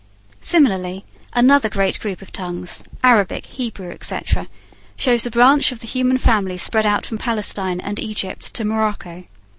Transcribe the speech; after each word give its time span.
Similarly, 0.39 1.05
another 1.33 1.69
great 1.69 1.99
group 1.99 2.23
of 2.23 2.31
tongues 2.31 2.83
Arabic, 3.03 3.45
Hebrew, 3.45 3.91
etc. 3.91 4.47
shows 4.95 5.27
a 5.27 5.29
branch 5.29 5.71
of 5.71 5.81
the 5.81 5.85
human 5.85 6.17
family 6.17 6.57
spread 6.57 6.87
out 6.87 7.05
from 7.05 7.19
Palestine 7.19 7.79
and 7.79 7.99
Egypt 7.99 8.51
to 8.55 8.65
Morocco. 8.65 9.25